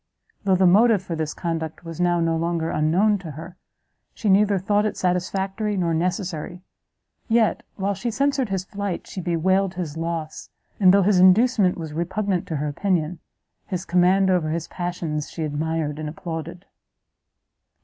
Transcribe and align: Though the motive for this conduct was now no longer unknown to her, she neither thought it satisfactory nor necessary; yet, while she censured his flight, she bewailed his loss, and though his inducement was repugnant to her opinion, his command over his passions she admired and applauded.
Though 0.45 0.55
the 0.55 0.65
motive 0.65 1.03
for 1.03 1.15
this 1.15 1.35
conduct 1.35 1.85
was 1.85 2.01
now 2.01 2.19
no 2.19 2.35
longer 2.35 2.71
unknown 2.71 3.19
to 3.19 3.29
her, 3.29 3.55
she 4.15 4.29
neither 4.29 4.57
thought 4.57 4.83
it 4.83 4.97
satisfactory 4.97 5.77
nor 5.77 5.93
necessary; 5.93 6.63
yet, 7.27 7.61
while 7.75 7.93
she 7.93 8.09
censured 8.09 8.49
his 8.49 8.63
flight, 8.63 9.05
she 9.05 9.21
bewailed 9.21 9.75
his 9.75 9.97
loss, 9.97 10.49
and 10.79 10.91
though 10.91 11.03
his 11.03 11.19
inducement 11.19 11.77
was 11.77 11.93
repugnant 11.93 12.47
to 12.47 12.55
her 12.55 12.67
opinion, 12.67 13.19
his 13.67 13.85
command 13.85 14.31
over 14.31 14.49
his 14.49 14.67
passions 14.67 15.29
she 15.29 15.43
admired 15.43 15.99
and 15.99 16.09
applauded. 16.09 16.65